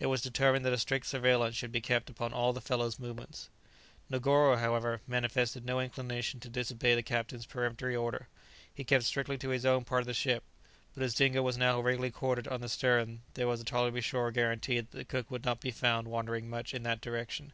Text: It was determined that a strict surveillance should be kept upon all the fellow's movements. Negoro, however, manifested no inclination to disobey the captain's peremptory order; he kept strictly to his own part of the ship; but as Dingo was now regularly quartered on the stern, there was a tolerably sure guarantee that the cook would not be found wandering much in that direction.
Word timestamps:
It 0.00 0.06
was 0.06 0.20
determined 0.20 0.64
that 0.66 0.72
a 0.72 0.78
strict 0.78 1.06
surveillance 1.06 1.54
should 1.54 1.70
be 1.70 1.80
kept 1.80 2.10
upon 2.10 2.32
all 2.32 2.52
the 2.52 2.60
fellow's 2.60 2.98
movements. 2.98 3.48
Negoro, 4.10 4.56
however, 4.58 5.00
manifested 5.06 5.64
no 5.64 5.78
inclination 5.78 6.40
to 6.40 6.48
disobey 6.48 6.96
the 6.96 7.04
captain's 7.04 7.46
peremptory 7.46 7.94
order; 7.94 8.26
he 8.74 8.82
kept 8.82 9.04
strictly 9.04 9.38
to 9.38 9.50
his 9.50 9.64
own 9.64 9.84
part 9.84 10.00
of 10.00 10.06
the 10.08 10.12
ship; 10.12 10.42
but 10.92 11.04
as 11.04 11.14
Dingo 11.14 11.40
was 11.40 11.56
now 11.56 11.78
regularly 11.78 12.10
quartered 12.10 12.48
on 12.48 12.62
the 12.62 12.68
stern, 12.68 13.22
there 13.34 13.46
was 13.46 13.60
a 13.60 13.64
tolerably 13.64 14.00
sure 14.00 14.32
guarantee 14.32 14.80
that 14.80 14.90
the 14.90 15.04
cook 15.04 15.30
would 15.30 15.44
not 15.44 15.60
be 15.60 15.70
found 15.70 16.08
wandering 16.08 16.50
much 16.50 16.74
in 16.74 16.82
that 16.82 17.00
direction. 17.00 17.52